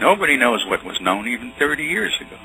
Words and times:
Nobody 0.00 0.36
knows 0.36 0.64
what 0.66 0.84
was 0.84 1.00
known 1.00 1.26
even 1.26 1.52
30 1.52 1.84
years 1.84 2.14
ago. 2.20 2.36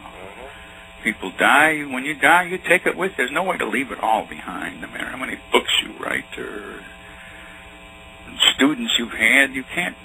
People 1.03 1.31
die. 1.31 1.81
When 1.81 2.05
you 2.05 2.15
die, 2.15 2.43
you 2.43 2.57
take 2.57 2.85
it 2.85 2.95
with. 2.95 3.17
There's 3.17 3.31
no 3.31 3.43
way 3.43 3.57
to 3.57 3.65
leave 3.65 3.91
it 3.91 3.99
all 4.01 4.25
behind. 4.25 4.81
No 4.81 4.87
matter 4.87 5.05
how 5.05 5.17
many 5.17 5.39
books 5.51 5.73
you 5.83 5.93
write 6.03 6.37
or 6.37 6.83
students 8.53 8.93
you've 8.97 9.13
had, 9.13 9.53
you 9.53 9.63
can't 9.63 9.97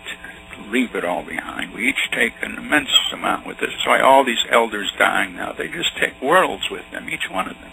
leave 0.69 0.95
it 0.95 1.05
all 1.05 1.23
behind. 1.23 1.75
We 1.75 1.89
each 1.89 2.11
take 2.13 2.33
an 2.43 2.57
immense 2.57 2.89
amount 3.13 3.47
with 3.47 3.59
us. 3.59 3.71
That's 3.71 3.87
why 3.87 4.01
all 4.01 4.25
these 4.25 4.45
elders 4.51 4.91
dying 4.99 5.37
now, 5.37 5.53
they 5.53 5.69
just 5.69 5.97
take 5.97 6.21
worlds 6.21 6.71
with 6.71 6.91
them, 6.91 7.09
each 7.09 7.31
one 7.31 7.49
of 7.49 7.59
them. 7.61 7.71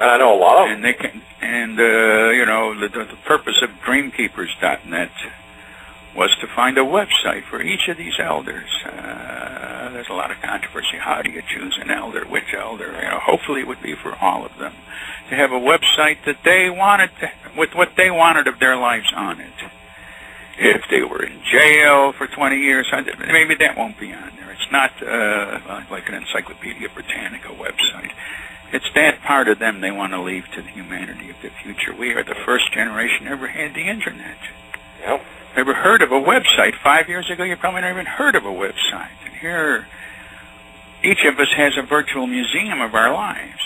And 0.00 0.10
I 0.10 0.18
know 0.18 0.34
a 0.34 0.40
lot 0.40 0.62
of 0.62 0.68
them. 0.68 0.76
And 0.76 0.84
they 0.84 0.94
can, 0.94 1.22
and 1.40 1.78
uh, 1.78 2.30
you 2.30 2.46
know, 2.46 2.78
the, 2.78 2.88
the, 2.88 3.04
the 3.04 3.18
purpose 3.24 3.62
of 3.62 3.70
Dreamkeepers.net 3.84 5.10
was 6.16 6.34
to 6.40 6.46
find 6.46 6.78
a 6.78 6.82
website 6.82 7.44
for 7.44 7.60
each 7.60 7.88
of 7.88 7.96
these 7.96 8.18
elders. 8.18 8.70
Uh, 8.84 9.90
there's 9.92 10.08
a 10.08 10.14
lot 10.14 10.30
of 10.30 10.40
controversy. 10.40 10.96
How 10.98 11.22
do 11.22 11.30
you 11.30 11.42
choose 11.42 11.78
an 11.80 11.90
elder? 11.90 12.24
Which 12.24 12.54
elder? 12.56 12.86
You 12.86 13.10
know, 13.10 13.20
hopefully 13.20 13.60
it 13.60 13.66
would 13.66 13.82
be 13.82 13.94
for 13.94 14.16
all 14.16 14.44
of 14.44 14.56
them 14.58 14.72
to 15.28 15.34
have 15.34 15.52
a 15.52 15.60
website 15.60 16.24
that 16.24 16.38
they 16.44 16.70
wanted 16.70 17.10
to, 17.20 17.30
with 17.56 17.74
what 17.74 17.96
they 17.96 18.10
wanted 18.10 18.46
of 18.46 18.58
their 18.58 18.76
lives 18.76 19.12
on 19.14 19.40
it. 19.40 19.52
If 20.58 20.82
they 20.90 21.02
were 21.02 21.22
in 21.22 21.42
jail 21.44 22.12
for 22.12 22.26
20 22.26 22.56
years, 22.56 22.90
maybe 22.92 23.54
that 23.56 23.76
won't 23.76 23.98
be 24.00 24.12
on 24.12 24.32
there. 24.36 24.50
It's 24.52 24.72
not 24.72 25.02
uh, 25.02 25.84
like 25.90 26.08
an 26.08 26.14
Encyclopedia 26.14 26.88
Britannica 26.88 27.48
website. 27.48 28.12
It's 28.72 28.88
that 28.94 29.20
part 29.22 29.48
of 29.48 29.58
them 29.58 29.80
they 29.80 29.90
want 29.90 30.12
to 30.12 30.20
leave 30.20 30.44
to 30.54 30.62
the 30.62 30.70
humanity 30.70 31.30
of 31.30 31.36
the 31.42 31.50
future. 31.62 31.94
We 31.94 32.12
are 32.14 32.24
the 32.24 32.34
first 32.34 32.72
generation 32.72 33.28
ever 33.28 33.48
had 33.48 33.74
the 33.74 33.86
internet. 33.86 34.38
Yep. 35.00 35.22
Ever 35.56 35.72
heard 35.72 36.02
of 36.02 36.12
a 36.12 36.20
website? 36.20 36.74
Five 36.84 37.08
years 37.08 37.30
ago, 37.30 37.42
you 37.42 37.56
probably 37.56 37.80
never 37.80 38.00
even 38.00 38.12
heard 38.12 38.36
of 38.36 38.44
a 38.44 38.52
website. 38.52 39.16
And 39.24 39.34
here, 39.40 39.86
each 41.02 41.24
of 41.24 41.38
us 41.40 41.48
has 41.56 41.78
a 41.78 41.82
virtual 41.82 42.26
museum 42.26 42.82
of 42.82 42.94
our 42.94 43.10
lives. 43.10 43.62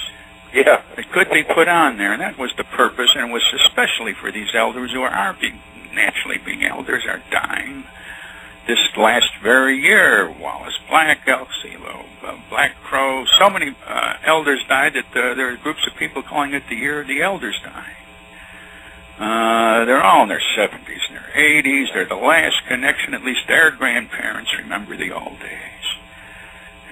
Yeah. 0.54 0.82
It 0.96 1.10
could 1.10 1.30
be 1.30 1.42
put 1.42 1.66
on 1.66 1.98
there, 1.98 2.12
and 2.12 2.22
that 2.22 2.38
was 2.38 2.52
the 2.56 2.62
purpose, 2.62 3.10
and 3.16 3.30
it 3.30 3.32
was 3.32 3.42
especially 3.66 4.14
for 4.14 4.30
these 4.30 4.54
elders 4.54 4.92
who 4.92 5.02
are 5.02 5.36
being, 5.40 5.60
naturally 5.92 6.38
being 6.38 6.64
elders, 6.64 7.04
are 7.08 7.22
dying. 7.32 7.82
This 8.68 8.78
last 8.96 9.30
very 9.42 9.76
year, 9.76 10.30
Wallace 10.30 10.78
Black, 10.88 11.26
Elsie 11.26 11.76
Loeb, 11.76 12.06
uh, 12.22 12.36
Black 12.48 12.76
Crow, 12.84 13.24
so 13.36 13.50
many 13.50 13.74
uh, 13.84 14.14
elders 14.24 14.60
died 14.68 14.92
that 14.94 15.06
uh, 15.06 15.34
there 15.34 15.52
are 15.52 15.56
groups 15.56 15.84
of 15.88 15.96
people 15.96 16.22
calling 16.22 16.54
it 16.54 16.62
the 16.68 16.76
year 16.76 17.00
of 17.00 17.08
the 17.08 17.20
elders 17.20 17.58
dying. 17.64 17.96
Uh, 19.18 19.84
they're 19.86 20.02
all 20.02 20.22
in 20.22 20.28
their 20.28 20.42
70s 20.56 20.70
and 20.70 20.79
their 20.79 20.79
80s. 21.40 21.92
They're 21.92 22.04
the 22.04 22.14
last 22.14 22.66
connection, 22.68 23.14
at 23.14 23.24
least 23.24 23.48
their 23.48 23.70
grandparents 23.70 24.56
remember 24.56 24.96
the 24.96 25.10
old 25.10 25.40
days. 25.40 25.70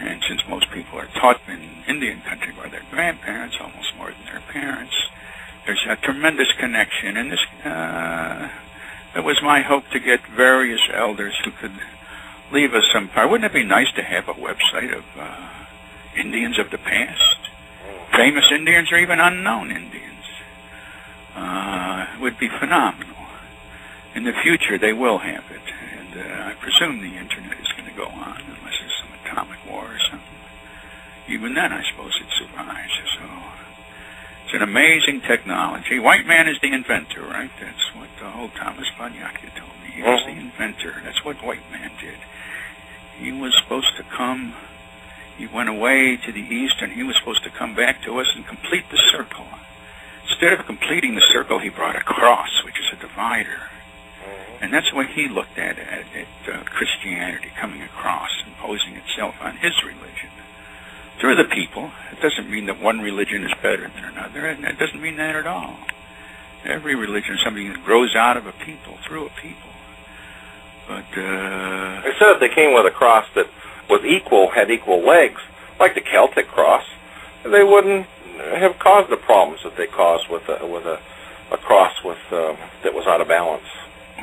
And 0.01 0.23
since 0.27 0.41
most 0.49 0.71
people 0.71 0.99
are 0.99 1.07
taught 1.07 1.41
in 1.49 1.83
Indian 1.87 2.21
country 2.23 2.53
by 2.53 2.69
their 2.69 2.85
grandparents, 2.91 3.57
almost 3.61 3.95
more 3.97 4.11
than 4.11 4.25
their 4.25 4.43
parents, 4.53 4.95
there's 5.67 5.85
a 5.89 5.97
tremendous 5.97 6.53
connection. 6.59 7.17
And 7.17 7.33
this, 7.33 7.45
uh, 7.65 8.49
it 9.17 9.25
was 9.25 9.43
my 9.43 9.61
hope 9.61 9.89
to 9.91 10.01
get 10.01 10.21
various 10.27 10.81
elders 10.93 11.35
who 11.45 11.51
could 11.51 11.79
leave 12.53 12.75
us 12.75 12.85
some 12.93 13.09
part. 13.09 13.31
Wouldn't 13.31 13.51
it 13.51 13.55
be 13.55 13.65
nice 13.65 13.93
to 13.97 14.03
have 14.03 14.29
a 14.29 14.35
website 14.35 14.97
of 14.97 15.05
uh, 15.19 15.51
Indians 16.17 16.59
of 16.59 16.71
the 16.71 16.79
past? 16.79 17.51
Famous 18.15 18.51
Indians 18.51 18.91
or 18.91 18.99
even 18.99 19.21
unknown 19.21 19.71
Indians. 19.71 20.25
Uh, 21.35 22.07
it 22.15 22.21
would 22.21 22.39
be 22.39 22.49
phenomenal. 22.49 23.08
In 24.15 24.25
the 24.25 24.33
future, 24.33 24.79
they 24.79 24.93
will 24.93 25.19
have 25.19 25.45
it. 25.51 25.63
And 25.99 26.19
uh, 26.19 26.49
I 26.49 26.55
presume 26.55 27.01
the 27.01 27.17
internet 27.17 27.61
is 27.61 27.73
going 27.77 27.89
to 27.89 27.97
go 27.97 28.07
on 28.07 28.43
unless 28.47 28.79
there's 28.81 28.99
some 29.01 29.13
atomic 29.25 29.59
war 29.69 29.85
or 29.85 29.99
something. 30.11 30.29
Even 31.29 31.55
then, 31.55 31.73
I 31.73 31.85
suppose 31.91 32.19
it 32.21 32.33
survives. 32.39 32.93
So 33.15 33.25
it's 34.45 34.55
an 34.55 34.63
amazing 34.63 35.21
technology. 35.21 35.99
White 35.99 36.27
man 36.27 36.49
is 36.49 36.59
the 36.63 36.73
inventor, 36.73 37.23
right? 37.23 37.51
That's 37.61 37.95
what 37.95 38.09
the 38.19 38.35
old 38.35 38.55
Thomas 38.55 38.89
Banyacya 38.99 39.55
told 39.55 39.73
me. 39.85 39.93
He 39.95 40.03
was 40.03 40.25
the 40.25 40.33
inventor. 40.33 41.03
That's 41.05 41.23
what 41.23 41.45
white 41.45 41.71
man 41.71 41.93
did. 42.01 42.17
He 43.19 43.31
was 43.31 43.55
supposed 43.63 43.95
to 43.99 44.05
come. 44.05 44.55
He 45.37 45.47
went 45.47 45.69
away 45.69 46.17
to 46.17 46.33
the 46.33 46.41
east, 46.41 46.77
and 46.81 46.93
he 46.93 47.03
was 47.03 47.17
supposed 47.19 47.45
to 47.45 47.51
come 47.51 47.75
back 47.75 48.03
to 48.05 48.19
us 48.19 48.33
and 48.35 48.47
complete 48.47 48.85
the 48.91 48.97
circle. 49.13 49.47
Instead 50.23 50.59
of 50.59 50.65
completing 50.67 51.15
the 51.15 51.27
circle, 51.33 51.59
he 51.59 51.69
brought 51.69 51.97
a 51.97 52.01
cross, 52.01 52.65
which 52.65 52.81
is 52.81 52.87
a 52.93 52.97
divider. 52.97 53.69
And 54.69 54.75
that's 54.75 54.91
the 54.91 54.99
way 54.99 55.07
he 55.07 55.29
looked 55.29 55.57
at, 55.57 55.79
at, 55.79 56.05
at 56.13 56.29
uh, 56.53 56.63
Christianity 56.65 57.49
coming 57.59 57.81
across, 57.81 58.29
imposing 58.47 58.97
itself 58.97 59.35
on 59.41 59.57
his 59.57 59.73
religion. 59.83 60.29
Through 61.19 61.37
the 61.37 61.45
people. 61.45 61.91
It 62.13 62.21
doesn't 62.21 62.51
mean 62.51 62.67
that 62.67 62.79
one 62.79 63.01
religion 63.01 63.45
is 63.45 63.53
better 63.63 63.89
than 63.89 64.05
another, 64.05 64.45
it 64.45 64.79
doesn't 64.79 65.01
mean 65.01 65.17
that 65.17 65.35
at 65.35 65.47
all. 65.47 65.79
Every 66.67 66.95
religion 66.95 67.37
is 67.37 67.41
something 67.43 67.67
that 67.73 67.83
grows 67.83 68.15
out 68.15 68.37
of 68.37 68.47
a 68.47 68.53
people, 68.53 68.99
through 69.07 69.29
a 69.29 69.31
people. 69.41 69.71
But, 70.87 71.17
uh, 71.17 72.03
said 72.19 72.35
if 72.35 72.41
they 72.41 72.55
came 72.55 72.75
with 72.75 72.85
a 72.85 72.95
cross 72.95 73.25
that 73.37 73.49
was 73.89 74.05
equal, 74.05 74.51
had 74.51 74.71
equal 74.71 75.01
legs, 75.01 75.41
like 75.81 75.95
the 75.95 76.03
Celtic 76.03 76.47
cross, 76.49 76.85
they 77.43 77.65
wouldn't 77.65 78.07
have 78.37 78.79
caused 78.79 79.09
the 79.09 79.17
problems 79.17 79.63
that 79.65 79.79
they 79.79 79.87
caused 79.87 80.29
with 80.29 80.47
a, 80.51 80.67
with 80.67 80.85
a, 80.85 81.01
a 81.53 81.57
cross 81.57 82.05
with 82.05 82.19
uh, 82.31 82.55
that 82.85 82.93
was 82.93 83.07
out 83.07 83.23
of 83.23 83.29
balance. 83.29 83.65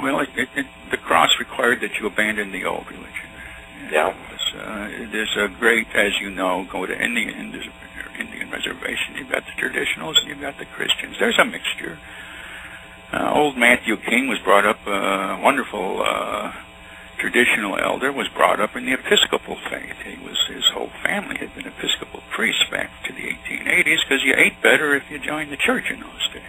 Well, 0.02 0.20
it, 0.20 0.30
it, 0.36 0.50
it, 0.56 0.66
the 0.92 0.98
cross 0.98 1.30
required 1.40 1.82
that 1.82 2.00
you 2.00 2.08
abandon 2.08 2.52
the 2.52 2.66
old 2.66 2.88
religion. 2.88 3.30
Yeah. 3.92 4.10
It 4.10 4.36
uh, 4.58 5.12
there's 5.12 5.36
a 5.38 5.48
great, 5.60 5.88
as 5.94 6.20
you 6.20 6.30
know, 6.30 6.66
go 6.72 6.86
to 6.86 6.94
Indian, 6.94 7.54
Indian 8.20 8.50
reservation. 8.50 9.16
You've 9.16 9.30
got 9.30 9.44
the 9.46 9.52
traditionals 9.62 10.18
and 10.20 10.28
you've 10.28 10.42
got 10.42 10.58
the 10.58 10.66
Christians. 10.66 11.18
There's 11.20 11.38
a 11.38 11.46
mixture. 11.46 12.00
Uh, 13.12 13.32
old 13.34 13.58
Matthew 13.58 13.98
King 13.98 14.28
was 14.28 14.40
brought 14.40 14.66
up, 14.66 14.80
a 14.88 15.40
wonderful 15.42 16.02
uh, 16.02 16.54
traditional 17.18 17.78
elder, 17.78 18.12
was 18.12 18.28
brought 18.30 18.60
up 18.60 18.76
in 18.76 18.86
the 18.86 18.94
Episcopal 18.94 19.58
faith. 19.70 19.96
He 20.04 20.18
was 20.26 20.38
his 20.48 20.66
whole 20.74 20.92
family 21.04 21.38
had 21.38 21.54
been 21.56 21.68
Episcopal 21.68 22.22
priests 22.32 22.64
back 22.70 22.90
to 23.06 23.14
the 23.14 23.22
1880s 23.22 24.00
because 24.08 24.24
you 24.24 24.34
ate 24.36 24.62
better 24.62 24.96
if 24.96 25.10
you 25.10 25.20
joined 25.20 25.52
the 25.52 25.58
church 25.58 25.92
in 25.92 26.00
those 26.00 26.28
days. 26.34 26.44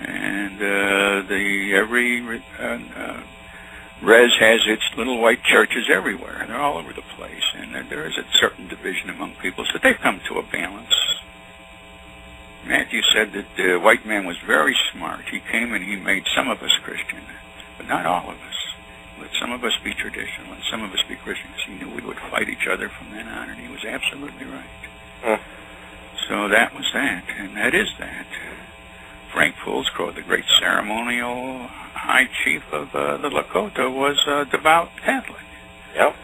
And 0.00 0.56
uh, 0.60 1.22
the 1.28 1.74
every 1.74 2.20
uh, 2.58 2.62
uh, 2.96 3.20
res 4.02 4.32
has 4.40 4.60
its 4.66 4.82
little 4.96 5.20
white 5.20 5.42
churches 5.44 5.88
everywhere. 5.92 6.44
They're 6.46 6.60
all 6.60 6.78
over 6.78 6.92
the 6.92 7.02
place, 7.16 7.44
and 7.56 7.74
there- 7.74 7.84
there 7.88 8.06
is 8.06 8.16
a 8.18 8.24
certain 8.40 8.66
division 8.68 9.08
among 9.10 9.34
people. 9.36 9.64
So 9.72 9.78
they've 9.78 9.98
come 9.98 10.20
to 10.28 10.38
a 10.38 10.42
balance. 10.42 10.94
Matthew 12.66 13.02
said 13.12 13.32
that 13.34 13.56
the 13.56 13.76
white 13.78 14.06
man 14.06 14.24
was 14.24 14.38
very 14.38 14.76
smart. 14.92 15.28
He 15.30 15.38
came 15.40 15.74
and 15.74 15.84
he 15.84 15.96
made 15.96 16.24
some 16.34 16.48
of 16.48 16.62
us 16.62 16.72
Christian, 16.82 17.20
but 17.76 17.86
not 17.86 18.06
all 18.06 18.30
of 18.30 18.36
us. 18.36 18.58
Let 19.20 19.30
some 19.38 19.52
of 19.52 19.62
us 19.64 19.76
be 19.84 19.92
traditional 19.94 20.52
and 20.52 20.62
some 20.70 20.82
of 20.82 20.92
us 20.92 21.02
be 21.08 21.14
Christian. 21.16 21.50
'cause 21.52 21.64
He 21.66 21.74
knew 21.74 21.88
we 21.88 22.00
would 22.02 22.18
fight 22.18 22.48
each 22.48 22.66
other 22.66 22.88
from 22.88 23.10
then 23.12 23.28
on, 23.28 23.50
and 23.50 23.60
he 23.60 23.68
was 23.68 23.84
absolutely 23.84 24.46
right. 24.46 24.64
So 26.28 26.48
that 26.48 26.74
was 26.74 26.90
that, 26.94 27.24
and 27.38 27.54
that 27.56 27.74
is 27.74 27.88
that. 27.98 28.26
Frank 29.34 29.56
Fools 29.64 29.88
Crow, 29.90 30.12
the 30.12 30.22
great 30.22 30.44
ceremonial 30.60 31.66
high 31.92 32.28
chief 32.44 32.62
of 32.72 32.94
uh, 32.94 33.16
the 33.18 33.28
Lakota, 33.28 33.92
was 33.92 34.16
a 34.26 34.44
devout 34.50 34.90
Catholic. 35.02 35.42
Yep. 35.94 36.14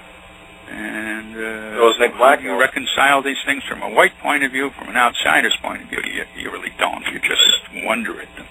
And 0.70 1.34
uh, 1.34 1.74
So 1.76 1.86
was 1.86 1.96
Nick 1.98 2.16
Black. 2.16 2.40
you 2.42 2.58
reconcile 2.58 3.20
these 3.22 3.42
things 3.44 3.64
from 3.64 3.82
a 3.82 3.90
white 3.90 4.16
point 4.20 4.44
of 4.44 4.52
view, 4.52 4.70
from 4.70 4.88
an 4.88 4.96
outsider's 4.96 5.56
point 5.60 5.82
of 5.82 5.88
view? 5.88 6.00
You, 6.04 6.24
you 6.36 6.50
really 6.52 6.72
don't. 6.78 7.04
You 7.08 7.18
just 7.18 7.84
wonder 7.84 8.20
at 8.20 8.28
them. 8.36 8.46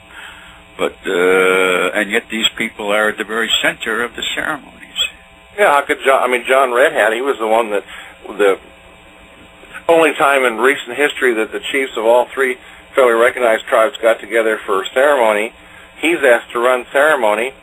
But 0.77 0.95
uh, 1.07 1.91
and 1.97 2.11
yet 2.11 2.23
these 2.29 2.47
people 2.57 2.91
are 2.91 3.09
at 3.09 3.17
the 3.17 3.23
very 3.23 3.49
center 3.61 4.03
of 4.03 4.15
the 4.15 4.23
ceremonies. 4.35 4.75
Yeah, 5.57 5.71
how 5.73 5.81
could 5.81 5.99
John? 6.05 6.23
I 6.23 6.27
mean, 6.31 6.45
John 6.45 6.71
Red 6.73 6.93
Hat. 6.93 7.11
He 7.13 7.21
was 7.21 7.37
the 7.37 7.47
one 7.47 7.69
that 7.71 7.83
the 8.27 8.59
only 9.87 10.13
time 10.13 10.43
in 10.45 10.57
recent 10.57 10.95
history 10.95 11.33
that 11.35 11.51
the 11.51 11.59
chiefs 11.59 11.93
of 11.97 12.05
all 12.05 12.25
three 12.33 12.57
federally 12.95 13.19
recognized 13.19 13.65
tribes 13.65 13.97
got 14.01 14.19
together 14.19 14.57
for 14.57 14.85
ceremony. 14.93 15.53
He's 15.99 16.19
asked 16.23 16.51
to 16.51 16.59
run 16.59 16.85
ceremony, 16.91 17.53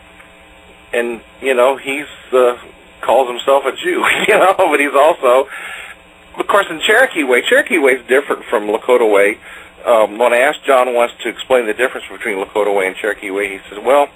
and 0.92 1.20
you 1.40 1.54
know 1.54 1.76
he's 1.76 2.06
uh, 2.32 2.58
calls 3.00 3.28
himself 3.28 3.64
a 3.64 3.72
Jew. 3.76 4.04
You 4.28 4.38
know, 4.38 4.54
but 4.56 4.80
he's 4.80 4.94
also, 4.94 5.48
of 6.36 6.46
course, 6.46 6.66
in 6.68 6.80
Cherokee 6.80 7.24
Way. 7.24 7.42
Cherokee 7.42 7.78
Way 7.78 7.92
is 7.92 8.06
different 8.06 8.44
from 8.44 8.66
Lakota 8.66 9.10
Way. 9.10 9.38
Um, 9.84 10.18
when 10.18 10.32
I 10.32 10.38
asked 10.38 10.64
John 10.64 10.92
once 10.94 11.12
to 11.22 11.28
explain 11.28 11.66
the 11.66 11.74
difference 11.74 12.08
between 12.10 12.44
Lakota 12.44 12.76
Way 12.76 12.88
and 12.88 12.96
Cherokee 12.96 13.30
Way, 13.30 13.52
he 13.52 13.60
says, 13.68 13.78
"Well, 13.82 14.08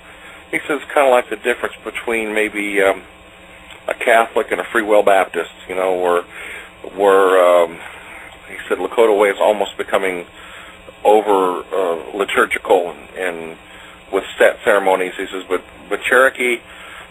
he 0.50 0.58
says 0.58 0.82
it's 0.82 0.90
kind 0.92 1.06
of 1.06 1.12
like 1.12 1.30
the 1.30 1.36
difference 1.36 1.76
between 1.84 2.34
maybe." 2.34 2.82
Um, 2.82 3.02
a 3.90 3.94
Catholic 3.94 4.50
and 4.52 4.60
a 4.60 4.64
Free 4.64 4.82
Will 4.82 5.02
Baptist, 5.02 5.50
you 5.68 5.74
know, 5.74 5.98
where 5.98 6.22
where 6.94 7.62
um, 7.62 7.78
he 8.48 8.56
said 8.68 8.78
Lakota 8.78 9.16
Way 9.18 9.30
is 9.30 9.38
almost 9.40 9.76
becoming 9.76 10.26
over 11.04 11.62
uh, 11.72 12.16
liturgical 12.16 12.90
and, 12.90 13.08
and 13.16 13.58
with 14.12 14.24
set 14.38 14.59
ceremonies. 14.70 15.14
He 15.16 15.26
says, 15.26 15.44
but 15.48 15.62
but 15.88 16.00
Cherokee 16.02 16.60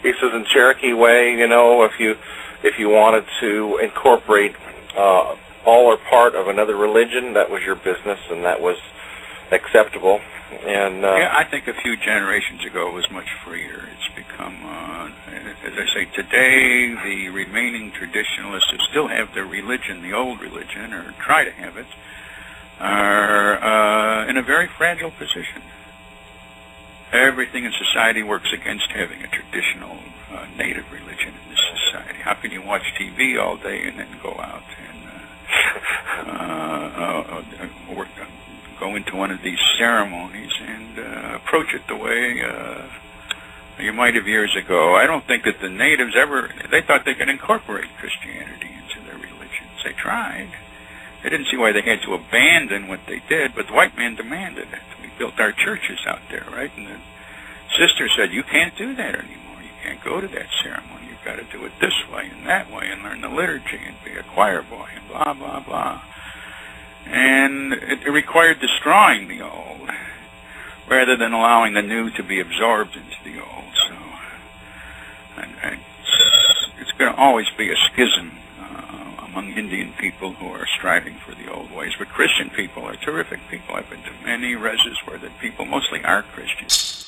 he 0.02 0.12
says 0.14 0.32
in 0.32 0.44
Cherokee 0.44 0.92
way, 0.92 1.36
you 1.36 1.46
know, 1.46 1.84
if 1.84 2.00
you 2.00 2.16
if 2.62 2.78
you 2.78 2.88
wanted 2.88 3.24
to 3.40 3.78
incorporate 3.78 4.54
uh, 4.96 5.36
all 5.64 5.86
or 5.86 5.96
part 5.96 6.34
of 6.34 6.48
another 6.48 6.76
religion, 6.76 7.34
that 7.34 7.50
was 7.50 7.62
your 7.62 7.76
business, 7.76 8.18
and 8.30 8.44
that 8.44 8.60
was 8.60 8.76
acceptable. 9.50 10.20
And 10.66 11.04
uh, 11.04 11.14
Yeah, 11.16 11.34
I 11.36 11.44
think 11.44 11.68
a 11.68 11.74
few 11.74 11.96
generations 11.96 12.64
ago 12.64 12.88
it 12.88 12.94
was 12.94 13.10
much 13.10 13.28
freer. 13.44 13.88
It's 13.94 14.08
become, 14.16 14.56
uh, 14.64 15.10
as 15.64 15.74
I 15.78 15.86
say, 15.94 16.04
today 16.06 16.94
the 16.94 17.28
remaining 17.28 17.92
traditionalists 17.92 18.70
who 18.70 18.78
still 18.90 19.08
have 19.08 19.32
their 19.34 19.46
religion, 19.46 20.02
the 20.02 20.12
old 20.12 20.40
religion, 20.40 20.92
or 20.92 21.14
try 21.20 21.44
to 21.44 21.52
have 21.52 21.76
it, 21.76 21.86
are 22.80 23.62
uh, 23.62 24.28
in 24.28 24.36
a 24.36 24.42
very 24.42 24.66
fragile 24.66 25.12
position. 25.12 25.62
Everything 27.12 27.64
in 27.64 27.72
society 27.72 28.22
works 28.22 28.52
against 28.52 28.86
having 28.92 29.22
a 29.22 29.28
traditional 29.28 29.98
uh, 30.32 30.46
native 30.56 30.90
religion 30.92 31.34
in 31.42 31.50
this 31.50 31.60
society. 31.74 32.20
How 32.20 32.34
can 32.34 32.52
you 32.52 32.62
watch 32.62 32.82
TV 32.98 33.40
all 33.40 33.56
day 33.56 33.88
and 33.88 33.98
then 33.98 34.16
go 34.22 34.30
out 34.38 34.62
and 34.78 35.08
uh, 35.08 36.30
uh, 36.30 37.42
uh, 37.60 37.94
work, 37.94 38.08
go 38.78 38.94
into 38.94 39.16
one 39.16 39.32
of 39.32 39.42
these 39.42 39.58
ceremonies 39.76 40.52
and 40.60 40.98
uh, 40.98 41.36
approach 41.36 41.74
it 41.74 41.82
the 41.88 41.96
way 41.96 42.42
uh, 42.44 42.86
you 43.82 43.92
might 43.92 44.14
have 44.14 44.28
years 44.28 44.54
ago. 44.56 44.94
I 44.94 45.06
don't 45.06 45.26
think 45.26 45.44
that 45.44 45.60
the 45.60 45.68
natives 45.68 46.14
ever, 46.16 46.50
they 46.70 46.82
thought 46.82 47.04
they 47.04 47.14
could 47.14 47.28
incorporate 47.28 47.90
Christianity 47.98 48.70
into 48.70 49.04
their 49.04 49.16
religions. 49.16 49.82
They 49.84 49.92
tried. 49.92 50.50
They 51.24 51.30
didn't 51.30 51.48
see 51.50 51.56
why 51.56 51.72
they 51.72 51.82
had 51.82 52.02
to 52.02 52.14
abandon 52.14 52.86
what 52.86 53.00
they 53.06 53.20
did, 53.28 53.54
but 53.54 53.66
the 53.66 53.72
white 53.72 53.96
man 53.96 54.14
demanded 54.14 54.68
it. 54.72 54.99
Built 55.20 55.38
our 55.38 55.52
churches 55.52 55.98
out 56.06 56.22
there, 56.30 56.46
right? 56.50 56.70
And 56.78 56.86
the 56.86 56.96
sister 57.76 58.08
said, 58.16 58.32
you 58.32 58.42
can't 58.42 58.74
do 58.74 58.96
that 58.96 59.14
anymore. 59.14 59.60
You 59.60 59.68
can't 59.82 60.02
go 60.02 60.18
to 60.18 60.26
that 60.28 60.46
ceremony. 60.64 61.08
You've 61.10 61.22
got 61.22 61.36
to 61.36 61.44
do 61.52 61.66
it 61.66 61.72
this 61.78 61.92
way 62.10 62.30
and 62.32 62.46
that 62.46 62.72
way 62.72 62.88
and 62.88 63.02
learn 63.02 63.20
the 63.20 63.28
liturgy 63.28 63.80
and 63.86 63.96
be 64.02 64.18
a 64.18 64.22
choir 64.22 64.62
boy 64.62 64.88
and 64.96 65.06
blah, 65.08 65.34
blah, 65.34 65.60
blah. 65.60 66.02
And 67.04 67.74
it, 67.74 68.06
it 68.06 68.10
required 68.10 68.60
destroying 68.60 69.28
the 69.28 69.42
old 69.42 69.90
rather 70.88 71.18
than 71.18 71.34
allowing 71.34 71.74
the 71.74 71.82
new 71.82 72.08
to 72.12 72.22
be 72.22 72.40
absorbed 72.40 72.96
into 72.96 73.22
the 73.22 73.40
old. 73.40 73.74
So 73.88 73.94
I, 75.36 75.48
I, 75.62 75.78
it's 76.80 76.92
going 76.92 77.12
to 77.12 77.20
always 77.20 77.50
be 77.58 77.70
a 77.70 77.76
schism 77.76 78.39
among 79.30 79.52
Indian 79.52 79.92
people 79.98 80.32
who 80.32 80.48
are 80.48 80.66
striving 80.66 81.14
for 81.24 81.34
the 81.34 81.50
old 81.50 81.70
ways. 81.70 81.92
But 81.98 82.08
Christian 82.08 82.50
people 82.50 82.84
are 82.84 82.96
terrific 82.96 83.40
people. 83.48 83.74
I've 83.74 83.88
been 83.88 84.02
to 84.02 84.12
many 84.24 84.54
reses 84.54 85.06
where 85.06 85.18
the 85.18 85.30
people 85.40 85.64
mostly 85.64 86.02
are 86.04 86.22
Christians. 86.22 86.99